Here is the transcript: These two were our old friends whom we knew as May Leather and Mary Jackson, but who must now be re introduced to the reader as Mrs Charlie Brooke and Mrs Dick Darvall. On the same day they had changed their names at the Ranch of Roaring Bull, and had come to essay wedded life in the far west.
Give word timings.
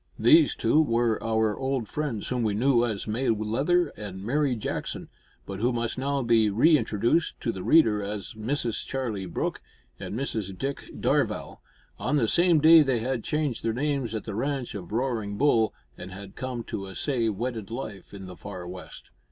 These 0.17 0.55
two 0.55 0.81
were 0.81 1.23
our 1.23 1.55
old 1.55 1.87
friends 1.87 2.29
whom 2.29 2.41
we 2.41 2.55
knew 2.55 2.83
as 2.83 3.07
May 3.07 3.29
Leather 3.29 3.89
and 3.89 4.23
Mary 4.23 4.55
Jackson, 4.55 5.09
but 5.45 5.59
who 5.59 5.71
must 5.71 5.95
now 5.95 6.23
be 6.23 6.49
re 6.49 6.75
introduced 6.75 7.39
to 7.41 7.51
the 7.51 7.61
reader 7.61 8.01
as 8.01 8.33
Mrs 8.33 8.83
Charlie 8.87 9.27
Brooke 9.27 9.61
and 9.99 10.15
Mrs 10.15 10.57
Dick 10.57 10.85
Darvall. 10.99 11.61
On 11.99 12.15
the 12.17 12.27
same 12.27 12.59
day 12.59 12.81
they 12.81 13.01
had 13.01 13.23
changed 13.23 13.61
their 13.61 13.73
names 13.73 14.15
at 14.15 14.23
the 14.23 14.33
Ranch 14.33 14.73
of 14.73 14.91
Roaring 14.91 15.37
Bull, 15.37 15.71
and 15.99 16.11
had 16.11 16.35
come 16.35 16.63
to 16.63 16.87
essay 16.87 17.29
wedded 17.29 17.69
life 17.69 18.11
in 18.11 18.25
the 18.25 18.35
far 18.35 18.67
west. 18.67 19.11